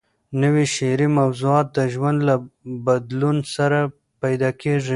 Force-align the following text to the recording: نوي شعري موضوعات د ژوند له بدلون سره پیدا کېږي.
نوي 0.43 0.65
شعري 0.75 1.07
موضوعات 1.19 1.67
د 1.77 1.79
ژوند 1.93 2.17
له 2.29 2.35
بدلون 2.87 3.37
سره 3.55 3.79
پیدا 4.21 4.49
کېږي. 4.61 4.89